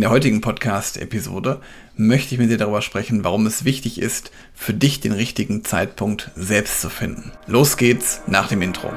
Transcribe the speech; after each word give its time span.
In 0.00 0.04
der 0.04 0.12
heutigen 0.12 0.40
Podcast-Episode 0.40 1.60
möchte 1.94 2.34
ich 2.34 2.40
mit 2.40 2.50
dir 2.50 2.56
darüber 2.56 2.80
sprechen, 2.80 3.22
warum 3.22 3.44
es 3.44 3.66
wichtig 3.66 4.00
ist, 4.00 4.30
für 4.54 4.72
dich 4.72 5.00
den 5.00 5.12
richtigen 5.12 5.62
Zeitpunkt 5.62 6.30
selbst 6.34 6.80
zu 6.80 6.88
finden. 6.88 7.32
Los 7.46 7.76
geht's 7.76 8.22
nach 8.26 8.48
dem 8.48 8.62
Intro. 8.62 8.90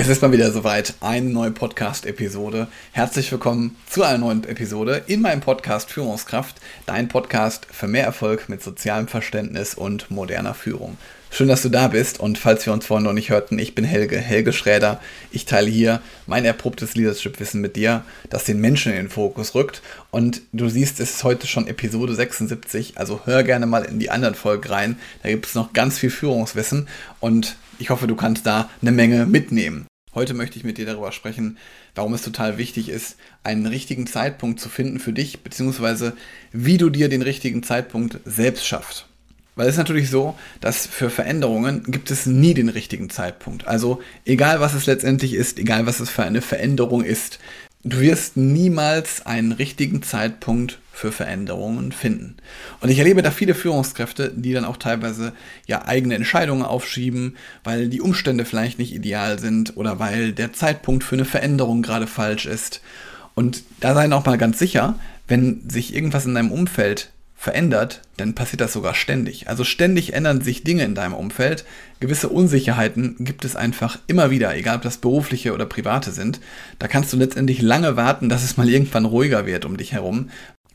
Es 0.00 0.08
ist 0.08 0.22
mal 0.22 0.32
wieder 0.32 0.50
soweit, 0.50 0.94
eine 1.02 1.28
neue 1.28 1.50
Podcast-Episode. 1.50 2.68
Herzlich 2.92 3.30
willkommen 3.32 3.76
zu 3.86 4.02
einer 4.02 4.16
neuen 4.16 4.44
Episode 4.44 5.02
in 5.06 5.20
meinem 5.20 5.42
Podcast 5.42 5.92
Führungskraft, 5.92 6.56
dein 6.86 7.08
Podcast 7.08 7.66
für 7.70 7.86
mehr 7.86 8.04
Erfolg 8.04 8.48
mit 8.48 8.62
sozialem 8.62 9.08
Verständnis 9.08 9.74
und 9.74 10.10
moderner 10.10 10.54
Führung. 10.54 10.96
Schön, 11.28 11.48
dass 11.48 11.60
du 11.60 11.68
da 11.68 11.88
bist 11.88 12.18
und 12.18 12.38
falls 12.38 12.64
wir 12.64 12.72
uns 12.72 12.86
vorhin 12.86 13.04
noch 13.04 13.12
nicht 13.12 13.28
hörten, 13.28 13.58
ich 13.58 13.74
bin 13.74 13.84
Helge, 13.84 14.16
Helge 14.16 14.54
Schräder. 14.54 15.02
Ich 15.32 15.44
teile 15.44 15.68
hier 15.68 16.00
mein 16.26 16.46
erprobtes 16.46 16.94
Leadership-Wissen 16.94 17.60
mit 17.60 17.76
dir, 17.76 18.02
das 18.30 18.44
den 18.44 18.58
Menschen 18.58 18.92
in 18.92 18.96
den 18.96 19.10
Fokus 19.10 19.54
rückt. 19.54 19.82
Und 20.10 20.40
du 20.54 20.70
siehst, 20.70 20.98
es 21.00 21.10
ist 21.10 21.24
heute 21.24 21.46
schon 21.46 21.66
Episode 21.66 22.14
76, 22.14 22.96
also 22.96 23.20
hör 23.26 23.42
gerne 23.42 23.66
mal 23.66 23.84
in 23.84 23.98
die 23.98 24.10
anderen 24.10 24.34
Folgen 24.34 24.66
rein. 24.66 24.98
Da 25.22 25.28
gibt 25.28 25.44
es 25.44 25.54
noch 25.54 25.74
ganz 25.74 25.98
viel 25.98 26.10
Führungswissen 26.10 26.88
und 27.20 27.56
ich 27.78 27.90
hoffe, 27.90 28.06
du 28.06 28.16
kannst 28.16 28.46
da 28.46 28.70
eine 28.82 28.92
Menge 28.92 29.26
mitnehmen. 29.26 29.89
Heute 30.12 30.34
möchte 30.34 30.58
ich 30.58 30.64
mit 30.64 30.76
dir 30.76 30.86
darüber 30.86 31.12
sprechen, 31.12 31.56
warum 31.94 32.14
es 32.14 32.22
total 32.22 32.58
wichtig 32.58 32.88
ist, 32.88 33.16
einen 33.44 33.66
richtigen 33.66 34.08
Zeitpunkt 34.08 34.58
zu 34.58 34.68
finden 34.68 34.98
für 34.98 35.12
dich, 35.12 35.42
beziehungsweise 35.44 36.14
wie 36.52 36.78
du 36.78 36.90
dir 36.90 37.08
den 37.08 37.22
richtigen 37.22 37.62
Zeitpunkt 37.62 38.18
selbst 38.24 38.66
schaffst. 38.66 39.06
Weil 39.54 39.68
es 39.68 39.74
ist 39.74 39.78
natürlich 39.78 40.10
so, 40.10 40.36
dass 40.60 40.86
für 40.86 41.10
Veränderungen 41.10 41.84
gibt 41.84 42.10
es 42.10 42.26
nie 42.26 42.54
den 42.54 42.68
richtigen 42.68 43.10
Zeitpunkt. 43.10 43.68
Also 43.68 44.00
egal 44.24 44.58
was 44.60 44.74
es 44.74 44.86
letztendlich 44.86 45.34
ist, 45.34 45.58
egal 45.58 45.86
was 45.86 46.00
es 46.00 46.10
für 46.10 46.22
eine 46.24 46.40
Veränderung 46.40 47.04
ist, 47.04 47.38
du 47.82 48.00
wirst 48.00 48.36
niemals 48.36 49.24
einen 49.24 49.52
richtigen 49.52 50.02
Zeitpunkt 50.02 50.78
für 50.92 51.12
Veränderungen 51.12 51.92
finden. 51.92 52.36
Und 52.80 52.90
ich 52.90 52.98
erlebe 52.98 53.22
da 53.22 53.30
viele 53.30 53.54
Führungskräfte, 53.54 54.32
die 54.34 54.52
dann 54.52 54.66
auch 54.66 54.76
teilweise 54.76 55.32
ja 55.66 55.86
eigene 55.86 56.14
Entscheidungen 56.14 56.62
aufschieben, 56.62 57.36
weil 57.64 57.88
die 57.88 58.02
Umstände 58.02 58.44
vielleicht 58.44 58.78
nicht 58.78 58.94
ideal 58.94 59.38
sind 59.38 59.76
oder 59.76 59.98
weil 59.98 60.32
der 60.32 60.52
Zeitpunkt 60.52 61.04
für 61.04 61.16
eine 61.16 61.24
Veränderung 61.24 61.80
gerade 61.82 62.06
falsch 62.06 62.44
ist. 62.44 62.82
Und 63.34 63.62
da 63.80 63.94
seien 63.94 64.12
auch 64.12 64.26
mal 64.26 64.36
ganz 64.36 64.58
sicher, 64.58 64.98
wenn 65.26 65.62
sich 65.68 65.94
irgendwas 65.94 66.26
in 66.26 66.34
deinem 66.34 66.52
Umfeld 66.52 67.10
verändert, 67.40 68.02
dann 68.18 68.34
passiert 68.34 68.60
das 68.60 68.74
sogar 68.74 68.94
ständig. 68.94 69.48
Also 69.48 69.64
ständig 69.64 70.12
ändern 70.12 70.42
sich 70.42 70.62
Dinge 70.62 70.84
in 70.84 70.94
deinem 70.94 71.14
Umfeld. 71.14 71.64
Gewisse 71.98 72.28
Unsicherheiten 72.28 73.16
gibt 73.18 73.46
es 73.46 73.56
einfach 73.56 73.98
immer 74.08 74.30
wieder, 74.30 74.54
egal 74.54 74.76
ob 74.76 74.82
das 74.82 74.98
berufliche 74.98 75.54
oder 75.54 75.64
private 75.64 76.10
sind. 76.10 76.38
Da 76.78 76.86
kannst 76.86 77.14
du 77.14 77.16
letztendlich 77.16 77.62
lange 77.62 77.96
warten, 77.96 78.28
dass 78.28 78.44
es 78.44 78.58
mal 78.58 78.68
irgendwann 78.68 79.06
ruhiger 79.06 79.46
wird 79.46 79.64
um 79.64 79.78
dich 79.78 79.94
herum, 79.94 80.28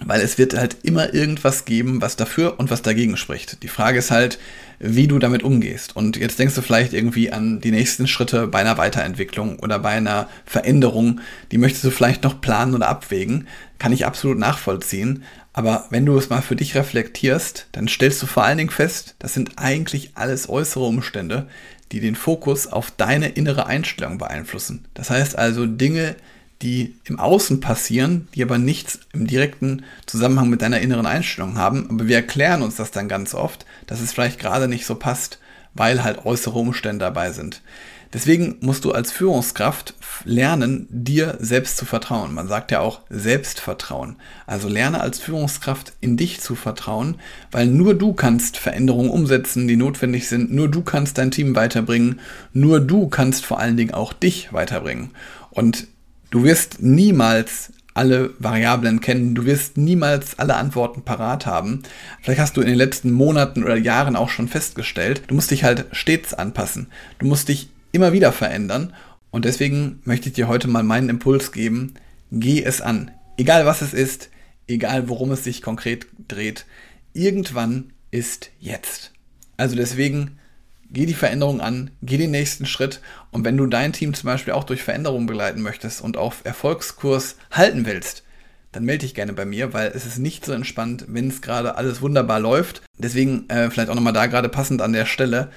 weil 0.03 0.21
es 0.21 0.39
wird 0.39 0.57
halt 0.57 0.77
immer 0.81 1.13
irgendwas 1.13 1.65
geben, 1.65 2.01
was 2.01 2.15
dafür 2.15 2.59
und 2.59 2.71
was 2.71 2.81
dagegen 2.81 3.15
spricht. 3.15 3.61
Die 3.61 3.67
Frage 3.67 3.99
ist 3.99 4.09
halt, 4.09 4.39
wie 4.79 5.07
du 5.07 5.19
damit 5.19 5.43
umgehst. 5.43 5.95
Und 5.95 6.17
jetzt 6.17 6.39
denkst 6.39 6.55
du 6.55 6.63
vielleicht 6.63 6.93
irgendwie 6.93 7.31
an 7.31 7.61
die 7.61 7.71
nächsten 7.71 8.07
Schritte 8.07 8.47
bei 8.47 8.61
einer 8.61 8.79
Weiterentwicklung 8.79 9.59
oder 9.59 9.77
bei 9.77 9.91
einer 9.91 10.29
Veränderung. 10.45 11.21
Die 11.51 11.59
möchtest 11.59 11.83
du 11.83 11.91
vielleicht 11.91 12.23
noch 12.23 12.41
planen 12.41 12.73
oder 12.73 12.87
abwägen. 12.87 13.47
Kann 13.77 13.93
ich 13.93 14.07
absolut 14.07 14.39
nachvollziehen. 14.39 15.23
Aber 15.57 15.85
wenn 15.89 16.05
du 16.05 16.17
es 16.17 16.29
mal 16.29 16.41
für 16.41 16.57
dich 16.57 16.75
reflektierst, 16.75 17.67
dann 17.71 17.87
stellst 17.87 18.21
du 18.21 18.25
vor 18.25 18.43
allen 18.43 18.57
Dingen 18.57 18.71
fest, 18.71 19.15
das 19.19 19.33
sind 19.33 19.53
eigentlich 19.55 20.11
alles 20.15 20.49
äußere 20.49 20.83
Umstände, 20.83 21.47
die 21.93 22.01
den 22.01 22.15
Fokus 22.15 22.67
auf 22.67 22.91
deine 22.91 23.29
innere 23.29 23.65
Einstellung 23.65 24.17
beeinflussen. 24.17 24.83
Das 24.95 25.09
heißt 25.09 25.37
also 25.37 25.65
Dinge, 25.65 26.17
die 26.61 26.95
im 27.05 27.19
Außen 27.19 27.61
passieren, 27.61 28.27
die 28.35 28.43
aber 28.43 28.57
nichts 28.57 28.99
im 29.13 29.27
direkten 29.27 29.85
Zusammenhang 30.05 30.49
mit 30.49 30.61
deiner 30.61 30.81
inneren 30.81 31.05
Einstellung 31.05 31.57
haben. 31.57 31.89
Aber 31.89 32.09
wir 32.09 32.17
erklären 32.17 32.61
uns 32.61 32.75
das 32.75 32.91
dann 32.91 33.07
ganz 33.07 33.33
oft, 33.33 33.65
dass 33.87 34.01
es 34.01 34.11
vielleicht 34.11 34.39
gerade 34.41 34.67
nicht 34.67 34.85
so 34.85 34.95
passt, 34.95 35.39
weil 35.75 36.03
halt 36.03 36.25
äußere 36.25 36.57
Umstände 36.57 37.05
dabei 37.05 37.31
sind. 37.31 37.61
Deswegen 38.13 38.55
musst 38.61 38.85
du 38.85 38.93
als 38.93 39.11
Führungskraft 39.11 39.93
lernen, 40.23 40.87
dir 40.89 41.37
selbst 41.39 41.75
zu 41.75 41.85
vertrauen. 41.85 42.33
Man 42.33 42.47
sagt 42.47 42.71
ja 42.71 42.79
auch 42.79 43.01
Selbstvertrauen. 43.09 44.15
Also 44.47 44.69
lerne 44.69 45.01
als 45.01 45.19
Führungskraft 45.19 45.91
in 45.99 46.15
dich 46.15 46.39
zu 46.39 46.55
vertrauen, 46.55 47.15
weil 47.51 47.67
nur 47.67 47.93
du 47.93 48.13
kannst 48.13 48.57
Veränderungen 48.57 49.09
umsetzen, 49.09 49.67
die 49.67 49.75
notwendig 49.75 50.29
sind. 50.29 50.53
Nur 50.53 50.69
du 50.69 50.81
kannst 50.81 51.17
dein 51.17 51.31
Team 51.31 51.55
weiterbringen. 51.55 52.21
Nur 52.53 52.79
du 52.79 53.09
kannst 53.09 53.45
vor 53.45 53.59
allen 53.59 53.75
Dingen 53.75 53.93
auch 53.93 54.13
dich 54.13 54.53
weiterbringen. 54.53 55.11
Und 55.49 55.87
Du 56.35 56.43
wirst 56.43 56.81
niemals 56.81 57.71
alle 57.95 58.33
Variablen 58.39 58.99
kennen. 58.99 59.33
Du 59.33 59.45
wirst 59.45 59.77
niemals 59.77 60.37
alle 60.37 60.55
Antworten 60.55 61.01
parat 61.01 61.45
haben. 61.45 61.81
Vielleicht 62.21 62.41
hast 62.41 62.57
du 62.57 62.61
in 62.61 62.67
den 62.67 62.77
letzten 62.77 63.11
Monaten 63.11 63.63
oder 63.63 63.77
Jahren 63.77 64.15
auch 64.15 64.29
schon 64.29 64.47
festgestellt, 64.47 65.23
du 65.27 65.35
musst 65.35 65.49
dich 65.49 65.63
halt 65.63 65.85
stets 65.93 66.33
anpassen. 66.33 66.87
Du 67.17 67.25
musst 67.25 67.47
dich 67.47 67.69
immer 67.93 68.13
wieder 68.13 68.31
verändern. 68.31 68.93
Und 69.31 69.45
deswegen 69.45 70.01
möchte 70.03 70.29
ich 70.29 70.35
dir 70.35 70.47
heute 70.47 70.67
mal 70.67 70.83
meinen 70.83 71.09
Impuls 71.09 71.51
geben. 71.51 71.95
Geh 72.31 72.63
es 72.63 72.81
an. 72.81 73.11
Egal 73.37 73.65
was 73.65 73.81
es 73.81 73.93
ist, 73.93 74.29
egal 74.67 75.09
worum 75.09 75.31
es 75.31 75.43
sich 75.43 75.61
konkret 75.61 76.07
dreht. 76.27 76.65
Irgendwann 77.13 77.93
ist 78.11 78.51
jetzt. 78.59 79.13
Also 79.57 79.75
deswegen 79.75 80.37
Geh 80.91 81.05
die 81.05 81.13
Veränderung 81.13 81.61
an, 81.61 81.91
geh 82.01 82.17
den 82.17 82.31
nächsten 82.31 82.65
Schritt 82.65 83.01
und 83.31 83.43
wenn 83.43 83.57
du 83.57 83.65
dein 83.65 83.91
Team 83.91 84.13
zum 84.13 84.27
Beispiel 84.27 84.53
auch 84.53 84.63
durch 84.63 84.83
Veränderungen 84.83 85.25
begleiten 85.25 85.61
möchtest 85.61 86.01
und 86.01 86.15
auf 86.15 86.41
Erfolgskurs 86.43 87.35
halten 87.51 87.85
willst, 87.85 88.23
dann 88.71 88.83
melde 88.83 89.05
dich 89.05 89.15
gerne 89.15 89.33
bei 89.33 89.45
mir, 89.45 89.73
weil 89.73 89.91
es 89.95 90.05
ist 90.05 90.19
nicht 90.19 90.45
so 90.45 90.51
entspannt, 90.51 91.05
wenn 91.07 91.29
es 91.29 91.41
gerade 91.41 91.75
alles 91.75 92.01
wunderbar 92.01 92.39
läuft. 92.39 92.81
Deswegen 92.97 93.49
äh, 93.49 93.69
vielleicht 93.71 93.89
auch 93.89 93.95
nochmal 93.95 94.13
da 94.13 94.27
gerade 94.27 94.49
passend 94.49 94.81
an 94.81 94.93
der 94.93 95.05
Stelle. 95.05 95.49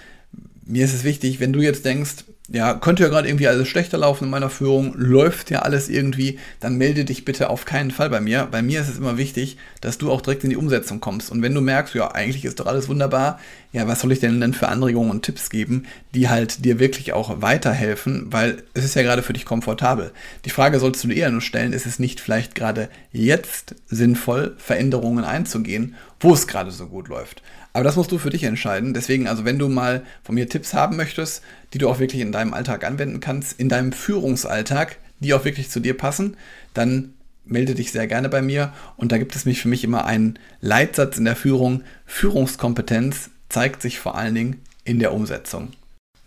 Mir 0.64 0.84
ist 0.84 0.94
es 0.94 1.04
wichtig, 1.04 1.40
wenn 1.40 1.52
du 1.52 1.60
jetzt 1.60 1.84
denkst, 1.84 2.24
ja, 2.50 2.72
könnte 2.74 3.02
ja 3.02 3.10
gerade 3.10 3.28
irgendwie 3.28 3.46
alles 3.46 3.68
schlechter 3.68 3.98
laufen 3.98 4.24
in 4.24 4.30
meiner 4.30 4.48
Führung, 4.48 4.94
läuft 4.96 5.50
ja 5.50 5.60
alles 5.60 5.90
irgendwie, 5.90 6.38
dann 6.60 6.76
melde 6.76 7.04
dich 7.04 7.26
bitte 7.26 7.50
auf 7.50 7.66
keinen 7.66 7.90
Fall 7.90 8.08
bei 8.08 8.22
mir. 8.22 8.48
Bei 8.50 8.62
mir 8.62 8.80
ist 8.80 8.88
es 8.88 8.96
immer 8.96 9.18
wichtig, 9.18 9.58
dass 9.82 9.98
du 9.98 10.10
auch 10.10 10.22
direkt 10.22 10.44
in 10.44 10.50
die 10.50 10.56
Umsetzung 10.56 11.00
kommst. 11.00 11.30
Und 11.30 11.42
wenn 11.42 11.54
du 11.54 11.60
merkst, 11.60 11.94
ja, 11.94 12.10
eigentlich 12.10 12.46
ist 12.46 12.58
doch 12.58 12.66
alles 12.66 12.88
wunderbar, 12.88 13.38
ja, 13.72 13.86
was 13.86 14.00
soll 14.00 14.12
ich 14.12 14.20
denn 14.20 14.40
denn 14.40 14.54
für 14.54 14.68
Anregungen 14.68 15.10
und 15.10 15.22
Tipps 15.22 15.50
geben, 15.50 15.86
die 16.14 16.30
halt 16.30 16.64
dir 16.64 16.78
wirklich 16.78 17.12
auch 17.12 17.42
weiterhelfen, 17.42 18.28
weil 18.30 18.62
es 18.72 18.84
ist 18.84 18.94
ja 18.94 19.02
gerade 19.02 19.22
für 19.22 19.34
dich 19.34 19.44
komfortabel. 19.44 20.10
Die 20.46 20.50
Frage 20.50 20.80
sollst 20.80 21.04
du 21.04 21.08
dir 21.08 21.16
eher 21.16 21.30
nur 21.30 21.42
stellen, 21.42 21.74
ist 21.74 21.84
es 21.84 21.98
nicht 21.98 22.18
vielleicht 22.18 22.54
gerade 22.54 22.88
jetzt 23.12 23.74
sinnvoll, 23.88 24.54
Veränderungen 24.56 25.24
einzugehen, 25.24 25.96
wo 26.20 26.32
es 26.32 26.46
gerade 26.46 26.70
so 26.70 26.86
gut 26.86 27.08
läuft? 27.08 27.42
Aber 27.72 27.84
das 27.84 27.96
musst 27.96 28.10
du 28.10 28.18
für 28.18 28.30
dich 28.30 28.44
entscheiden. 28.44 28.94
Deswegen, 28.94 29.28
also 29.28 29.44
wenn 29.44 29.58
du 29.58 29.68
mal 29.68 30.04
von 30.22 30.34
mir 30.34 30.48
Tipps 30.48 30.74
haben 30.74 30.96
möchtest, 30.96 31.42
die 31.72 31.78
du 31.78 31.88
auch 31.88 31.98
wirklich 31.98 32.22
in 32.22 32.32
deinem 32.32 32.54
Alltag 32.54 32.84
anwenden 32.84 33.20
kannst, 33.20 33.58
in 33.58 33.68
deinem 33.68 33.92
Führungsalltag, 33.92 34.96
die 35.20 35.34
auch 35.34 35.44
wirklich 35.44 35.70
zu 35.70 35.80
dir 35.80 35.96
passen, 35.96 36.36
dann 36.74 37.14
melde 37.44 37.74
dich 37.74 37.92
sehr 37.92 38.06
gerne 38.06 38.28
bei 38.28 38.42
mir. 38.42 38.72
Und 38.96 39.12
da 39.12 39.18
gibt 39.18 39.34
es 39.36 39.44
mich 39.44 39.60
für 39.60 39.68
mich 39.68 39.84
immer 39.84 40.04
einen 40.04 40.38
Leitsatz 40.60 41.18
in 41.18 41.24
der 41.24 41.36
Führung. 41.36 41.82
Führungskompetenz 42.06 43.30
zeigt 43.48 43.82
sich 43.82 43.98
vor 43.98 44.16
allen 44.16 44.34
Dingen 44.34 44.62
in 44.84 44.98
der 44.98 45.12
Umsetzung. 45.12 45.68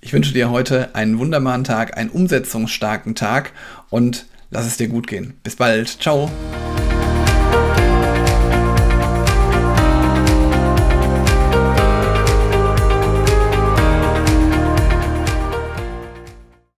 Ich 0.02 0.14
wünsche 0.14 0.34
dir 0.34 0.50
heute 0.50 0.96
einen 0.96 1.20
wunderbaren 1.20 1.64
Tag, 1.64 1.96
einen 1.96 2.10
umsetzungsstarken 2.10 3.14
Tag 3.14 3.52
und 3.90 4.26
lass 4.50 4.66
es 4.66 4.78
dir 4.78 4.88
gut 4.88 5.08
gehen. 5.08 5.36
Bis 5.44 5.56
bald. 5.56 6.02
Ciao. 6.02 6.30